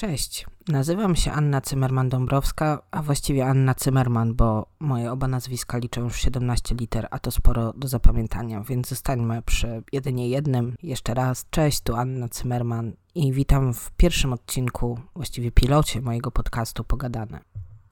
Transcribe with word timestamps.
Cześć, 0.00 0.46
nazywam 0.68 1.16
się 1.16 1.32
Anna 1.32 1.60
Cymerman-Dąbrowska, 1.60 2.78
a 2.90 3.02
właściwie 3.02 3.46
Anna 3.46 3.74
Cymerman, 3.74 4.34
bo 4.34 4.66
moje 4.78 5.12
oba 5.12 5.28
nazwiska 5.28 5.78
liczą 5.78 6.00
już 6.04 6.16
17 6.16 6.74
liter, 6.74 7.08
a 7.10 7.18
to 7.18 7.30
sporo 7.30 7.72
do 7.72 7.88
zapamiętania, 7.88 8.60
więc 8.60 8.88
zostańmy 8.88 9.42
przy 9.42 9.82
jedynie 9.92 10.28
jednym. 10.28 10.74
Jeszcze 10.82 11.14
raz, 11.14 11.46
cześć, 11.50 11.80
tu 11.80 11.94
Anna 11.94 12.28
Cymerman 12.28 12.92
i 13.14 13.32
witam 13.32 13.74
w 13.74 13.90
pierwszym 13.90 14.32
odcinku, 14.32 15.00
właściwie 15.14 15.50
pilocie 15.50 16.00
mojego 16.00 16.30
podcastu 16.30 16.84
Pogadane. 16.84 17.40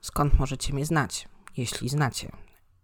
Skąd 0.01 0.39
możecie 0.39 0.73
mnie 0.73 0.87
znać, 0.87 1.29
jeśli 1.57 1.89
znacie? 1.89 2.33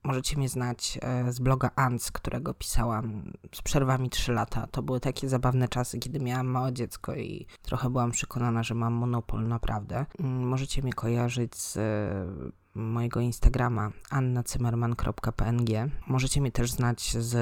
Możecie 0.04 0.36
mnie 0.36 0.48
znać 0.48 0.98
e, 1.02 1.32
z 1.32 1.40
bloga 1.40 1.70
Ants, 1.76 2.12
którego 2.12 2.54
pisałam 2.54 3.32
z 3.52 3.62
przerwami 3.62 4.10
3 4.10 4.32
lata. 4.32 4.66
To 4.66 4.82
były 4.82 5.00
takie 5.00 5.28
zabawne 5.28 5.68
czasy, 5.68 5.98
kiedy 5.98 6.20
miałam 6.20 6.46
małe 6.46 6.72
dziecko 6.72 7.14
i 7.14 7.46
trochę 7.62 7.90
byłam 7.90 8.10
przekonana, 8.10 8.62
że 8.62 8.74
mam 8.74 8.92
monopol 8.92 9.48
naprawdę. 9.48 10.06
Mm, 10.18 10.48
możecie 10.48 10.82
mnie 10.82 10.92
kojarzyć 10.92 11.56
z 11.56 11.76
e, 11.76 12.52
mojego 12.74 13.20
Instagrama 13.20 13.90
annacymerman.png. 14.10 15.90
Możecie 16.06 16.40
mnie 16.40 16.52
też 16.52 16.72
znać 16.72 17.16
z, 17.18 17.34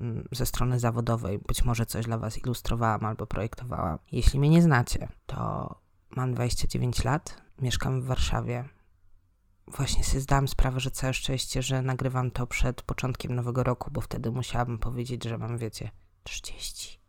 mm, 0.00 0.28
ze 0.32 0.46
strony 0.46 0.78
zawodowej. 0.78 1.38
Być 1.38 1.64
może 1.64 1.86
coś 1.86 2.04
dla 2.04 2.18
Was 2.18 2.38
ilustrowałam 2.38 3.04
albo 3.04 3.26
projektowałam. 3.26 3.98
Jeśli 4.12 4.40
mnie 4.40 4.48
nie 4.48 4.62
znacie, 4.62 5.08
to 5.26 5.74
mam 6.16 6.34
29 6.34 7.04
lat, 7.04 7.42
mieszkam 7.58 8.02
w 8.02 8.04
Warszawie 8.04 8.64
właśnie 9.76 10.04
sobie 10.04 10.20
zdałam 10.20 10.48
sprawę, 10.48 10.80
że 10.80 10.90
całe 10.90 11.14
szczęście, 11.14 11.62
że 11.62 11.82
nagrywam 11.82 12.30
to 12.30 12.46
przed 12.46 12.82
początkiem 12.82 13.34
nowego 13.34 13.62
roku, 13.62 13.90
bo 13.90 14.00
wtedy 14.00 14.30
musiałabym 14.30 14.78
powiedzieć, 14.78 15.24
że 15.24 15.38
mam, 15.38 15.58
wiecie, 15.58 15.90
30. 16.22 17.00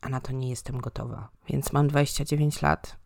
A 0.00 0.08
na 0.08 0.20
to 0.20 0.32
nie 0.32 0.50
jestem 0.50 0.80
gotowa. 0.80 1.28
Więc 1.48 1.72
mam 1.72 1.88
29 1.88 2.62
lat, 2.62 2.96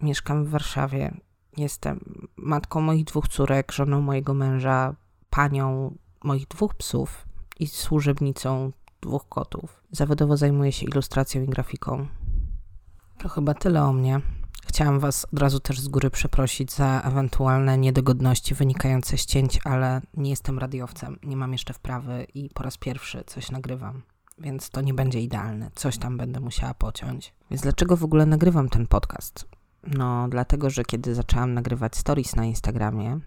mieszkam 0.00 0.44
w 0.44 0.50
Warszawie, 0.50 1.20
jestem 1.56 2.28
matką 2.36 2.80
moich 2.80 3.04
dwóch 3.04 3.28
córek, 3.28 3.72
żoną 3.72 4.00
mojego 4.00 4.34
męża, 4.34 4.94
panią 5.30 5.96
moich 6.24 6.48
dwóch 6.48 6.74
psów 6.74 7.26
i 7.58 7.66
służebnicą 7.66 8.72
dwóch 9.00 9.28
kotów. 9.28 9.82
Zawodowo 9.90 10.36
zajmuję 10.36 10.72
się 10.72 10.86
ilustracją 10.86 11.42
i 11.42 11.46
grafiką. 11.46 12.06
To 13.18 13.28
chyba 13.28 13.54
tyle 13.54 13.82
o 13.82 13.92
mnie. 13.92 14.20
Chciałam 14.70 15.00
Was 15.00 15.26
od 15.32 15.38
razu 15.38 15.60
też 15.60 15.80
z 15.80 15.88
góry 15.88 16.10
przeprosić 16.10 16.72
za 16.72 17.00
ewentualne 17.00 17.78
niedogodności 17.78 18.54
wynikające 18.54 19.18
z 19.18 19.26
cięć, 19.26 19.58
ale 19.64 20.00
nie 20.14 20.30
jestem 20.30 20.58
radiowcem, 20.58 21.18
nie 21.22 21.36
mam 21.36 21.52
jeszcze 21.52 21.74
wprawy 21.74 22.26
i 22.34 22.50
po 22.54 22.62
raz 22.62 22.76
pierwszy 22.76 23.24
coś 23.26 23.50
nagrywam, 23.50 24.02
więc 24.38 24.70
to 24.70 24.80
nie 24.80 24.94
będzie 24.94 25.20
idealne. 25.20 25.70
Coś 25.74 25.98
tam 25.98 26.16
będę 26.16 26.40
musiała 26.40 26.74
pociąć. 26.74 27.34
Więc 27.50 27.62
dlaczego 27.62 27.96
w 27.96 28.04
ogóle 28.04 28.26
nagrywam 28.26 28.68
ten 28.68 28.86
podcast? 28.86 29.48
No, 29.86 30.28
dlatego, 30.28 30.70
że 30.70 30.84
kiedy 30.84 31.14
zaczęłam 31.14 31.54
nagrywać 31.54 31.96
stories 31.96 32.36
na 32.36 32.44
Instagramie, 32.44 33.20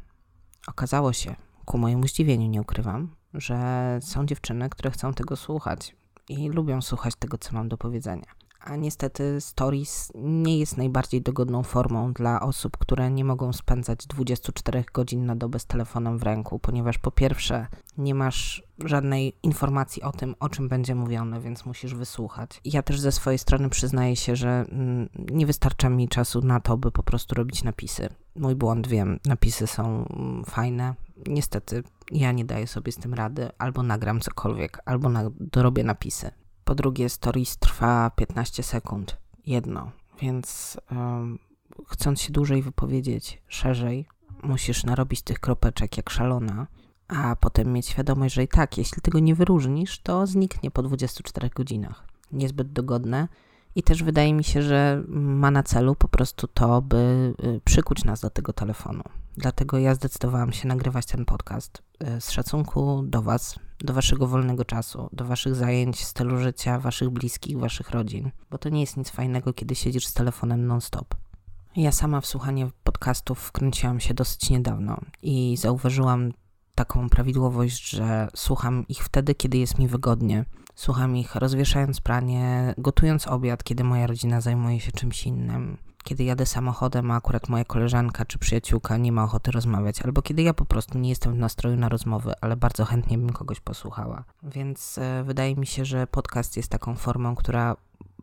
okazało 0.67 1.13
się, 1.13 1.35
ku 1.65 1.77
mojemu 1.77 2.07
zdziwieniu 2.07 2.47
nie 2.47 2.61
ukrywam, 2.61 3.15
że 3.33 3.99
są 4.01 4.25
dziewczyny, 4.25 4.69
które 4.69 4.91
chcą 4.91 5.13
tego 5.13 5.35
słuchać 5.35 5.95
i 6.29 6.49
lubią 6.49 6.81
słuchać 6.81 7.15
tego, 7.15 7.37
co 7.37 7.53
mam 7.53 7.69
do 7.69 7.77
powiedzenia 7.77 8.42
a 8.63 8.75
niestety 8.75 9.41
Stories 9.41 10.11
nie 10.15 10.59
jest 10.59 10.77
najbardziej 10.77 11.21
dogodną 11.21 11.63
formą 11.63 12.13
dla 12.13 12.41
osób, 12.41 12.77
które 12.77 13.11
nie 13.11 13.25
mogą 13.25 13.53
spędzać 13.53 14.07
24 14.07 14.83
godzin 14.93 15.25
na 15.25 15.35
dobę 15.35 15.59
z 15.59 15.65
telefonem 15.65 16.17
w 16.17 16.23
ręku, 16.23 16.59
ponieważ 16.59 16.97
po 16.97 17.11
pierwsze 17.11 17.67
nie 17.97 18.15
masz 18.15 18.63
żadnej 18.85 19.35
informacji 19.43 20.01
o 20.01 20.11
tym, 20.11 20.35
o 20.39 20.49
czym 20.49 20.69
będzie 20.69 20.95
mówione, 20.95 21.41
więc 21.41 21.65
musisz 21.65 21.95
wysłuchać. 21.95 22.61
Ja 22.65 22.83
też 22.83 22.99
ze 22.99 23.11
swojej 23.11 23.37
strony 23.37 23.69
przyznaję 23.69 24.15
się, 24.15 24.35
że 24.35 24.65
mm, 24.69 25.09
nie 25.31 25.45
wystarcza 25.45 25.89
mi 25.89 26.07
czasu 26.07 26.41
na 26.41 26.59
to, 26.59 26.77
by 26.77 26.91
po 26.91 27.03
prostu 27.03 27.35
robić 27.35 27.63
napisy. 27.63 28.09
Mój 28.35 28.55
błąd, 28.55 28.87
wiem, 28.87 29.19
napisy 29.25 29.67
są 29.67 30.05
mm, 30.05 30.43
fajne. 30.45 30.95
Niestety 31.27 31.83
ja 32.11 32.31
nie 32.31 32.45
daję 32.45 32.67
sobie 32.67 32.91
z 32.91 32.97
tym 32.97 33.13
rady, 33.13 33.49
albo 33.57 33.83
nagram 33.83 34.19
cokolwiek, 34.19 34.79
albo 34.85 35.09
na, 35.09 35.29
dorobię 35.39 35.83
napisy. 35.83 36.31
Po 36.63 36.75
drugie, 36.75 37.09
stories 37.09 37.57
trwa 37.57 38.11
15 38.15 38.63
sekund. 38.63 39.17
Jedno. 39.45 39.91
Więc 40.21 40.77
um, 40.91 41.39
chcąc 41.87 42.21
się 42.21 42.33
dłużej 42.33 42.61
wypowiedzieć, 42.61 43.41
szerzej, 43.47 44.07
musisz 44.43 44.83
narobić 44.83 45.21
tych 45.21 45.39
kropeczek 45.39 45.97
jak 45.97 46.09
szalona, 46.09 46.67
a 47.07 47.35
potem 47.35 47.73
mieć 47.73 47.87
świadomość, 47.87 48.35
że 48.35 48.43
i 48.43 48.47
tak, 48.47 48.77
jeśli 48.77 49.01
tego 49.01 49.19
nie 49.19 49.35
wyróżnisz, 49.35 49.99
to 49.99 50.27
zniknie 50.27 50.71
po 50.71 50.83
24 50.83 51.49
godzinach. 51.49 52.07
Niezbyt 52.31 52.71
dogodne. 52.71 53.27
I 53.75 53.83
też 53.83 54.03
wydaje 54.03 54.33
mi 54.33 54.43
się, 54.43 54.61
że 54.61 55.03
ma 55.07 55.51
na 55.51 55.63
celu 55.63 55.95
po 55.95 56.07
prostu 56.07 56.47
to, 56.47 56.81
by 56.81 57.33
y, 57.43 57.61
przykuć 57.65 58.03
nas 58.03 58.21
do 58.21 58.29
tego 58.29 58.53
telefonu. 58.53 59.03
Dlatego 59.37 59.77
ja 59.77 59.95
zdecydowałam 59.95 60.53
się 60.53 60.67
nagrywać 60.67 61.05
ten 61.05 61.25
podcast 61.25 61.83
y, 62.17 62.21
z 62.21 62.31
szacunku 62.31 63.03
do 63.05 63.21
Was, 63.21 63.59
do 63.83 63.93
waszego 63.93 64.27
wolnego 64.27 64.65
czasu, 64.65 65.09
do 65.13 65.25
waszych 65.25 65.55
zajęć, 65.55 66.05
stylu 66.05 66.37
życia, 66.37 66.79
waszych 66.79 67.09
bliskich, 67.09 67.57
waszych 67.57 67.89
rodzin, 67.89 68.31
bo 68.51 68.57
to 68.57 68.69
nie 68.69 68.81
jest 68.81 68.97
nic 68.97 69.09
fajnego, 69.09 69.53
kiedy 69.53 69.75
siedzisz 69.75 70.07
z 70.07 70.13
telefonem 70.13 70.67
non-stop. 70.67 71.15
Ja 71.75 71.91
sama 71.91 72.21
w 72.21 72.25
słuchanie 72.25 72.67
podcastów 72.83 73.39
wkręciłam 73.39 73.99
się 73.99 74.13
dosyć 74.13 74.49
niedawno 74.49 74.97
i 75.21 75.57
zauważyłam 75.57 76.31
taką 76.75 77.09
prawidłowość, 77.09 77.89
że 77.89 78.27
słucham 78.35 78.85
ich 78.89 79.03
wtedy, 79.03 79.35
kiedy 79.35 79.57
jest 79.57 79.79
mi 79.79 79.87
wygodnie. 79.87 80.45
Słucham 80.75 81.17
ich 81.17 81.35
rozwieszając 81.35 82.01
pranie, 82.01 82.73
gotując 82.77 83.27
obiad, 83.27 83.63
kiedy 83.63 83.83
moja 83.83 84.07
rodzina 84.07 84.41
zajmuje 84.41 84.79
się 84.79 84.91
czymś 84.91 85.27
innym 85.27 85.77
kiedy 86.03 86.23
jadę 86.23 86.45
samochodem, 86.45 87.11
a 87.11 87.15
akurat 87.15 87.49
moja 87.49 87.65
koleżanka 87.65 88.25
czy 88.25 88.39
przyjaciółka 88.39 88.97
nie 88.97 89.11
ma 89.11 89.23
ochoty 89.23 89.51
rozmawiać, 89.51 90.01
albo 90.01 90.21
kiedy 90.21 90.41
ja 90.41 90.53
po 90.53 90.65
prostu 90.65 90.97
nie 90.97 91.09
jestem 91.09 91.33
w 91.33 91.37
nastroju 91.37 91.77
na 91.77 91.89
rozmowy, 91.89 92.33
ale 92.41 92.55
bardzo 92.55 92.85
chętnie 92.85 93.17
bym 93.17 93.29
kogoś 93.29 93.59
posłuchała. 93.59 94.23
Więc 94.43 94.97
e, 94.97 95.23
wydaje 95.23 95.55
mi 95.55 95.67
się, 95.67 95.85
że 95.85 96.07
podcast 96.07 96.57
jest 96.57 96.69
taką 96.69 96.95
formą, 96.95 97.35
która 97.35 97.75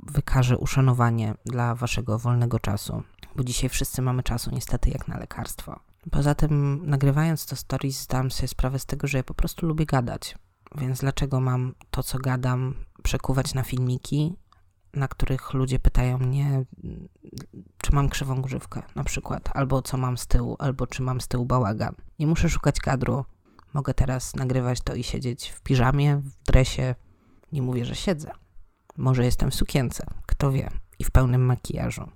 wykaże 0.03 0.59
uszanowanie 0.59 1.35
dla 1.45 1.75
waszego 1.75 2.19
wolnego 2.19 2.59
czasu, 2.59 3.03
bo 3.37 3.45
dzisiaj 3.45 3.71
wszyscy 3.71 4.03
mamy 4.03 4.23
czasu 4.23 4.51
niestety 4.53 4.91
jak 4.91 5.09
na 5.09 5.19
lekarstwo. 5.19 5.81
Poza 6.11 6.35
tym, 6.35 6.81
nagrywając 6.85 7.47
to 7.47 7.57
stories, 7.57 8.03
zdałam 8.03 8.31
sobie 8.31 8.49
sprawę 8.49 8.79
z 8.79 8.87
tego, 8.87 9.07
że 9.07 9.19
ja 9.19 9.25
po 9.25 9.35
prostu 9.35 9.67
lubię 9.67 9.87
gadać. 9.87 10.35
Więc 10.75 11.01
dlaczego 11.01 11.41
mam 11.41 11.75
to, 11.91 12.03
co 12.03 12.19
gadam, 12.19 12.75
przekuwać 13.03 13.55
na 13.55 13.63
filmiki, 13.63 14.37
na 14.95 15.09
których 15.09 15.55
ludzie 15.55 15.78
pytają 15.78 16.19
mnie, 16.19 16.65
czy 17.78 17.95
mam 17.95 18.09
krzywą 18.09 18.43
grzywkę 18.43 18.83
na 18.95 19.05
przykład, 19.05 19.51
albo 19.55 19.83
co 19.83 19.97
mam 19.97 20.19
z 20.19 20.27
tyłu, 20.27 20.56
albo 20.59 20.87
czy 20.87 21.03
mam 21.03 21.21
z 21.21 21.28
tyłu 21.28 21.47
bałagan. 21.47 21.95
Nie 22.19 22.27
muszę 22.27 22.49
szukać 22.49 22.81
kadru. 22.81 23.25
Mogę 23.75 23.95
teraz 23.95 24.37
nagrywać 24.37 24.81
to 24.81 24.95
i 24.95 25.03
siedzieć 25.03 25.49
w 25.49 25.61
piżamie, 25.61 26.17
w 26.17 26.45
dresie. 26.47 26.95
Nie 27.53 27.62
mówię, 27.62 27.84
że 27.84 27.95
siedzę. 27.95 28.31
Może 28.97 29.25
jestem 29.25 29.51
w 29.51 29.55
sukience, 29.55 30.06
kto 30.27 30.53
wie, 30.53 30.71
i 30.99 31.05
w 31.05 31.11
pełnym 31.11 31.45
makijażu. 31.45 32.11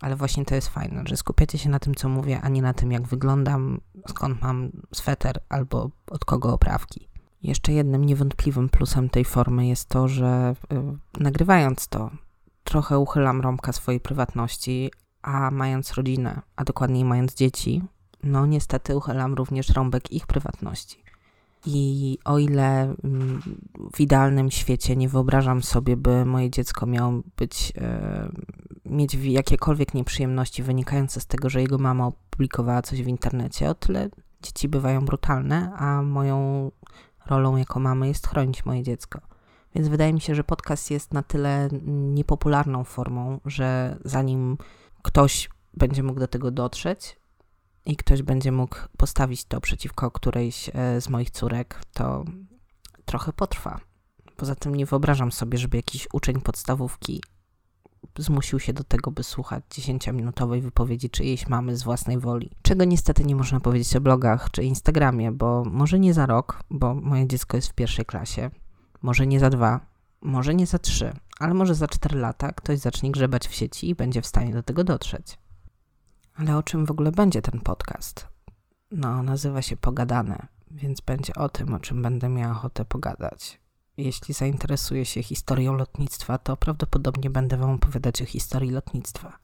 Ale 0.00 0.16
właśnie 0.16 0.44
to 0.44 0.54
jest 0.54 0.68
fajne, 0.68 1.02
że 1.06 1.16
skupiacie 1.16 1.58
się 1.58 1.68
na 1.68 1.78
tym, 1.78 1.94
co 1.94 2.08
mówię, 2.08 2.40
a 2.40 2.48
nie 2.48 2.62
na 2.62 2.74
tym, 2.74 2.92
jak 2.92 3.08
wyglądam, 3.08 3.80
skąd 4.08 4.42
mam 4.42 4.70
sweter 4.94 5.40
albo 5.48 5.90
od 6.06 6.24
kogo 6.24 6.52
oprawki. 6.52 7.08
Jeszcze 7.46 7.72
jednym 7.72 8.04
niewątpliwym 8.04 8.68
plusem 8.68 9.08
tej 9.08 9.24
formy 9.24 9.66
jest 9.66 9.88
to, 9.88 10.08
że 10.08 10.54
y, 10.72 11.20
nagrywając 11.20 11.88
to, 11.88 12.10
trochę 12.64 12.98
uchylam 12.98 13.40
rąbka 13.40 13.72
swojej 13.72 14.00
prywatności, 14.00 14.90
a 15.22 15.50
mając 15.50 15.94
rodzinę, 15.94 16.42
a 16.56 16.64
dokładniej 16.64 17.04
mając 17.04 17.34
dzieci, 17.34 17.82
no 18.22 18.46
niestety 18.46 18.96
uchylam 18.96 19.34
również 19.34 19.68
rąbek 19.68 20.12
ich 20.12 20.26
prywatności. 20.26 21.02
I 21.66 22.18
o 22.24 22.38
ile 22.38 22.82
mm, 23.04 23.42
w 23.94 24.00
idealnym 24.00 24.50
świecie 24.50 24.96
nie 24.96 25.08
wyobrażam 25.08 25.62
sobie, 25.62 25.96
by 25.96 26.24
moje 26.24 26.50
dziecko 26.50 26.86
miało 26.86 27.22
być, 27.36 27.72
e, 27.76 28.28
mieć 28.86 29.14
jakiekolwiek 29.14 29.94
nieprzyjemności 29.94 30.62
wynikające 30.62 31.20
z 31.20 31.26
tego, 31.26 31.50
że 31.50 31.60
jego 31.60 31.78
mama 31.78 32.06
opublikowała 32.06 32.82
coś 32.82 33.02
w 33.02 33.08
internecie, 33.08 33.70
o 33.70 33.74
tyle 33.74 34.08
dzieci 34.42 34.68
bywają 34.68 35.04
brutalne, 35.04 35.72
a 35.76 36.02
moją 36.02 36.70
rolą 37.26 37.56
jako 37.56 37.80
mamy 37.80 38.08
jest 38.08 38.26
chronić 38.26 38.64
moje 38.64 38.82
dziecko. 38.82 39.20
Więc 39.74 39.88
wydaje 39.88 40.12
mi 40.12 40.20
się, 40.20 40.34
że 40.34 40.44
podcast 40.44 40.90
jest 40.90 41.12
na 41.12 41.22
tyle 41.22 41.68
niepopularną 41.86 42.84
formą, 42.84 43.40
że 43.44 43.96
zanim 44.04 44.58
ktoś 45.02 45.50
będzie 45.74 46.02
mógł 46.02 46.20
do 46.20 46.28
tego 46.28 46.50
dotrzeć 46.50 47.16
i 47.86 47.96
ktoś 47.96 48.22
będzie 48.22 48.52
mógł 48.52 48.76
postawić 48.96 49.44
to 49.44 49.60
przeciwko 49.60 50.10
którejś 50.10 50.70
e, 50.74 51.00
z 51.00 51.08
moich 51.08 51.30
córek, 51.30 51.80
to 51.92 52.24
trochę 53.04 53.32
potrwa. 53.32 53.80
Poza 54.36 54.54
tym 54.54 54.74
nie 54.74 54.86
wyobrażam 54.86 55.32
sobie, 55.32 55.58
żeby 55.58 55.76
jakiś 55.76 56.08
uczeń 56.12 56.40
podstawówki 56.40 57.22
zmusił 58.18 58.60
się 58.60 58.72
do 58.72 58.84
tego, 58.84 59.10
by 59.10 59.22
słuchać 59.22 59.64
10-minutowej 59.70 60.62
wypowiedzi 60.62 61.10
czyjejś 61.10 61.48
mamy 61.48 61.76
z 61.76 61.82
własnej 61.82 62.18
woli. 62.18 62.50
Czego 62.62 62.84
niestety 62.84 63.24
nie 63.24 63.36
można 63.36 63.60
powiedzieć 63.60 63.96
o 63.96 64.00
blogach 64.00 64.50
czy 64.50 64.64
Instagramie, 64.64 65.32
bo 65.32 65.64
może 65.64 65.98
nie 65.98 66.14
za 66.14 66.26
rok, 66.26 66.62
bo 66.70 66.94
moje 66.94 67.26
dziecko 67.26 67.56
jest 67.56 67.68
w 67.68 67.74
pierwszej 67.74 68.04
klasie, 68.04 68.50
może 69.02 69.26
nie 69.26 69.40
za 69.40 69.50
dwa, 69.50 69.80
może 70.20 70.54
nie 70.54 70.66
za 70.66 70.78
trzy, 70.78 71.12
ale 71.38 71.54
może 71.54 71.74
za 71.74 71.88
cztery 71.88 72.18
lata 72.18 72.52
ktoś 72.52 72.78
zacznie 72.78 73.10
grzebać 73.10 73.48
w 73.48 73.54
sieci 73.54 73.88
i 73.88 73.94
będzie 73.94 74.22
w 74.22 74.26
stanie 74.26 74.52
do 74.52 74.62
tego 74.62 74.84
dotrzeć. 74.84 75.38
Ale 76.34 76.56
o 76.56 76.62
czym 76.62 76.86
w 76.86 76.90
ogóle 76.90 77.12
będzie 77.12 77.42
ten 77.42 77.60
podcast? 77.60 78.28
No, 78.90 79.22
nazywa 79.22 79.62
się 79.62 79.76
Pogadane, 79.76 80.46
więc 80.70 81.00
będzie 81.00 81.34
o 81.34 81.48
tym, 81.48 81.74
o 81.74 81.80
czym 81.80 82.02
będę 82.02 82.28
miała 82.28 82.52
ochotę 82.52 82.84
pogadać. 82.84 83.60
Jeśli 83.96 84.34
zainteresuję 84.34 85.04
się 85.04 85.22
historią 85.22 85.74
lotnictwa, 85.74 86.38
to 86.38 86.56
prawdopodobnie 86.56 87.30
będę 87.30 87.56
Wam 87.56 87.70
opowiadać 87.70 88.22
o 88.22 88.24
historii 88.24 88.70
lotnictwa. 88.70 89.38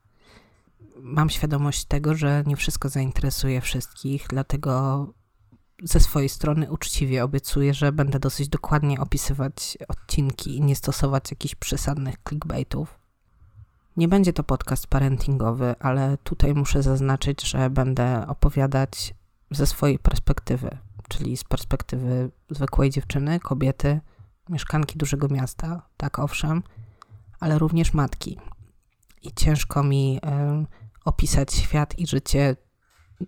Mam 1.01 1.29
świadomość 1.29 1.85
tego, 1.85 2.15
że 2.15 2.43
nie 2.47 2.55
wszystko 2.55 2.89
zainteresuje 2.89 3.61
wszystkich, 3.61 4.25
dlatego 4.29 5.07
ze 5.83 5.99
swojej 5.99 6.29
strony 6.29 6.71
uczciwie 6.71 7.23
obiecuję, 7.23 7.73
że 7.73 7.91
będę 7.91 8.19
dosyć 8.19 8.49
dokładnie 8.49 8.99
opisywać 8.99 9.77
odcinki 9.87 10.57
i 10.57 10.61
nie 10.61 10.75
stosować 10.75 11.31
jakichś 11.31 11.55
przesadnych 11.55 12.15
clickbaitów. 12.27 12.99
Nie 13.97 14.07
będzie 14.07 14.33
to 14.33 14.43
podcast 14.43 14.87
parentingowy, 14.87 15.75
ale 15.79 16.17
tutaj 16.23 16.53
muszę 16.53 16.83
zaznaczyć, 16.83 17.47
że 17.47 17.69
będę 17.69 18.27
opowiadać 18.27 19.13
ze 19.51 19.67
swojej 19.67 19.99
perspektywy, 19.99 20.77
czyli 21.09 21.37
z 21.37 21.43
perspektywy 21.43 22.31
zwykłej 22.49 22.89
dziewczyny, 22.89 23.39
kobiety, 23.39 24.01
mieszkanki 24.49 24.97
dużego 24.97 25.27
miasta, 25.27 25.81
tak 25.97 26.19
owszem, 26.19 26.63
ale 27.39 27.59
również 27.59 27.93
matki. 27.93 28.39
I 29.21 29.31
ciężko 29.31 29.83
mi 29.83 30.17
y, 30.17 30.65
opisać 31.05 31.53
świat 31.53 31.99
i 31.99 32.07
życie 32.07 32.55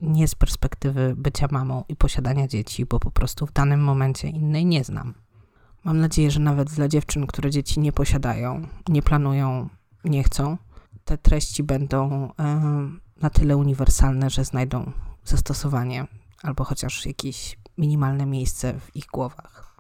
nie 0.02 0.28
z 0.28 0.36
perspektywy 0.36 1.14
bycia 1.18 1.48
mamą 1.52 1.84
i 1.90 1.96
posiadania 1.96 2.48
dzieci, 2.48 2.86
bo 2.86 3.00
po 3.00 3.12
prostu 3.12 3.46
w 3.46 3.54
danym 3.54 3.84
momencie 3.84 4.28
innej 4.30 4.66
nie 4.66 4.84
znam. 4.84 5.14
Mam 5.84 6.00
nadzieję, 6.00 6.32
że 6.32 6.40
nawet 6.40 6.70
dla 6.70 6.88
dziewczyn, 6.88 7.28
które 7.28 7.52
dzieci 7.52 7.80
nie 7.80 7.92
posiadają, 7.92 8.68
nie 8.88 9.02
planują, 9.02 9.70
nie 10.04 10.24
chcą, 10.24 10.58
te 11.06 11.18
treści 11.18 11.64
będą 11.64 12.30
y, 12.30 12.34
na 13.22 13.30
tyle 13.30 13.58
uniwersalne, 13.58 14.30
że 14.30 14.46
znajdą 14.46 14.92
zastosowanie 15.24 16.08
albo 16.44 16.64
chociaż 16.64 17.06
jakieś 17.06 17.58
minimalne 17.78 18.26
miejsce 18.26 18.80
w 18.80 18.96
ich 18.96 19.06
głowach. 19.06 19.75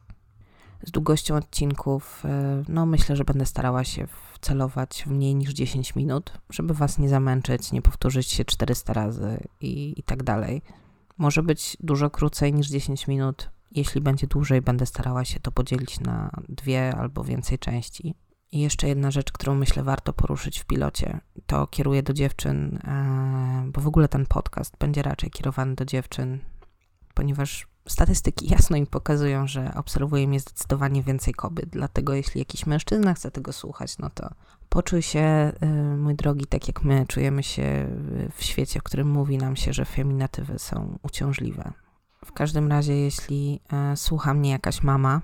Z 0.85 0.91
długością 0.91 1.35
odcinków, 1.35 2.23
y, 2.25 2.65
no 2.67 2.85
myślę, 2.85 3.15
że 3.15 3.23
będę 3.23 3.45
starała 3.45 3.83
się 3.83 4.07
celować 4.41 5.03
w 5.07 5.11
mniej 5.11 5.35
niż 5.35 5.53
10 5.53 5.95
minut, 5.95 6.33
żeby 6.49 6.73
was 6.73 6.97
nie 6.97 7.09
zamęczyć, 7.09 7.71
nie 7.71 7.81
powtórzyć 7.81 8.27
się 8.27 8.45
400 8.45 8.93
razy 8.93 9.47
i, 9.61 9.93
i 9.97 10.03
tak 10.03 10.23
dalej. 10.23 10.61
Może 11.17 11.43
być 11.43 11.77
dużo 11.79 12.09
krócej 12.09 12.53
niż 12.53 12.67
10 12.67 13.07
minut. 13.07 13.49
Jeśli 13.71 14.01
będzie 14.01 14.27
dłużej, 14.27 14.61
będę 14.61 14.85
starała 14.85 15.25
się 15.25 15.39
to 15.39 15.51
podzielić 15.51 15.99
na 15.99 16.31
dwie 16.49 16.95
albo 16.95 17.23
więcej 17.23 17.59
części. 17.59 18.15
I 18.51 18.59
jeszcze 18.59 18.87
jedna 18.87 19.11
rzecz, 19.11 19.31
którą 19.31 19.55
myślę 19.55 19.83
warto 19.83 20.13
poruszyć 20.13 20.59
w 20.59 20.65
pilocie, 20.65 21.19
to 21.45 21.67
kieruję 21.67 22.03
do 22.03 22.13
dziewczyn, 22.13 22.79
e, 22.83 23.71
bo 23.71 23.81
w 23.81 23.87
ogóle 23.87 24.07
ten 24.07 24.25
podcast 24.25 24.77
będzie 24.77 25.01
raczej 25.01 25.29
kierowany 25.29 25.75
do 25.75 25.85
dziewczyn, 25.85 26.39
ponieważ 27.13 27.67
statystyki 27.87 28.47
jasno 28.49 28.77
im 28.77 28.87
pokazują, 28.87 29.47
że 29.47 29.73
obserwuje 29.75 30.27
mnie 30.27 30.39
zdecydowanie 30.39 31.03
więcej 31.03 31.33
kobiet. 31.33 31.69
Dlatego, 31.69 32.13
jeśli 32.13 32.39
jakiś 32.39 32.65
mężczyzna 32.65 33.13
chce 33.13 33.31
tego 33.31 33.53
słuchać, 33.53 33.97
no 33.97 34.09
to 34.09 34.29
poczuj 34.69 35.01
się, 35.01 35.51
y, 35.63 35.97
mój 35.97 36.15
drogi, 36.15 36.45
tak 36.45 36.67
jak 36.67 36.83
my 36.83 37.05
czujemy 37.07 37.43
się 37.43 37.87
w 38.35 38.43
świecie, 38.43 38.79
w 38.79 38.83
którym 38.83 39.09
mówi 39.09 39.37
nam 39.37 39.55
się, 39.55 39.73
że 39.73 39.85
feminatywy 39.85 40.59
są 40.59 40.99
uciążliwe. 41.03 41.73
W 42.25 42.31
każdym 42.31 42.67
razie, 42.67 42.95
jeśli 42.95 43.61
y, 43.93 43.97
słucha 43.97 44.33
mnie 44.33 44.49
jakaś 44.49 44.83
mama, 44.83 45.21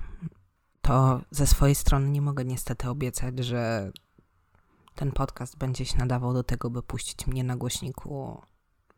to 0.82 1.22
ze 1.32 1.48
swojej 1.48 1.76
strony 1.76 2.10
nie 2.10 2.22
mogę 2.22 2.46
niestety 2.46 2.90
obiecać, 2.90 3.40
że 3.40 3.92
ten 4.96 5.12
podcast 5.12 5.58
będzie 5.58 5.86
się 5.86 5.98
nadawał 5.98 6.34
do 6.34 6.44
tego, 6.44 6.70
by 6.70 6.84
puścić 6.84 7.28
mnie 7.28 7.44
na 7.44 7.56
głośniku 7.56 8.42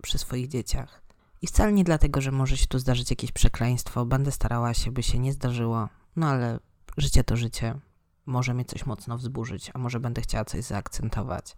przy 0.01 0.17
swoich 0.17 0.47
dzieciach. 0.47 1.02
I 1.43 1.47
wcale 1.47 1.73
nie 1.73 1.83
dlatego, 1.83 2.21
że 2.21 2.31
może 2.31 2.57
się 2.57 2.67
tu 2.67 2.79
zdarzyć 2.79 3.09
jakieś 3.09 3.31
przekleństwo. 3.31 4.05
Będę 4.05 4.31
starała 4.31 4.73
się, 4.73 4.91
by 4.91 5.03
się 5.03 5.19
nie 5.19 5.33
zdarzyło. 5.33 5.89
No 6.15 6.27
ale 6.27 6.59
życie 6.97 7.23
to 7.23 7.37
życie. 7.37 7.79
Może 8.25 8.53
mnie 8.53 8.65
coś 8.65 8.85
mocno 8.85 9.17
wzburzyć, 9.17 9.71
a 9.73 9.77
może 9.77 9.99
będę 9.99 10.21
chciała 10.21 10.45
coś 10.45 10.63
zaakcentować. 10.63 11.57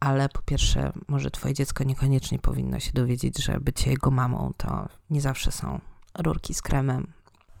Ale 0.00 0.28
po 0.28 0.42
pierwsze, 0.42 0.92
może 1.08 1.30
twoje 1.30 1.54
dziecko 1.54 1.84
niekoniecznie 1.84 2.38
powinno 2.38 2.80
się 2.80 2.92
dowiedzieć, 2.92 3.44
że 3.44 3.60
bycie 3.60 3.90
jego 3.90 4.10
mamą 4.10 4.52
to 4.56 4.88
nie 5.10 5.20
zawsze 5.20 5.52
są 5.52 5.80
rurki 6.18 6.54
z 6.54 6.62
kremem. 6.62 7.12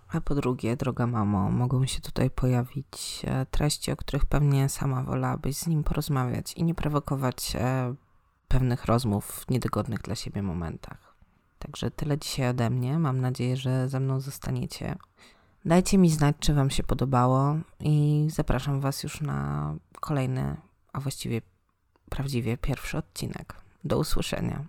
A 0.08 0.20
po 0.20 0.34
drugie, 0.34 0.76
droga 0.76 1.06
mamo, 1.06 1.50
mogą 1.50 1.86
się 1.86 2.00
tutaj 2.00 2.30
pojawić 2.30 3.22
e, 3.24 3.46
treści, 3.46 3.92
o 3.92 3.96
których 3.96 4.26
pewnie 4.26 4.68
sama 4.68 5.02
wolałabyś 5.02 5.56
z 5.56 5.66
nim 5.66 5.84
porozmawiać 5.84 6.52
i 6.52 6.64
nie 6.64 6.74
prowokować 6.74 7.56
e, 7.56 7.94
pewnych 8.48 8.84
rozmów 8.84 9.26
w 9.26 9.50
niedogodnych 9.50 10.02
dla 10.02 10.14
siebie 10.14 10.42
momentach. 10.42 11.15
Także 11.66 11.90
tyle 11.90 12.18
dzisiaj 12.18 12.48
ode 12.48 12.70
mnie. 12.70 12.98
Mam 12.98 13.20
nadzieję, 13.20 13.56
że 13.56 13.88
ze 13.88 14.00
mną 14.00 14.20
zostaniecie. 14.20 14.96
Dajcie 15.64 15.98
mi 15.98 16.10
znać, 16.10 16.36
czy 16.40 16.54
Wam 16.54 16.70
się 16.70 16.82
podobało 16.82 17.56
i 17.80 18.26
zapraszam 18.30 18.80
Was 18.80 19.02
już 19.02 19.20
na 19.20 19.74
kolejny, 20.00 20.56
a 20.92 21.00
właściwie 21.00 21.42
prawdziwie 22.10 22.56
pierwszy 22.56 22.98
odcinek. 22.98 23.54
Do 23.84 23.98
usłyszenia. 23.98 24.64